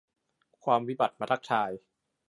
[0.63, 1.71] ความวิบัติมาทักทาย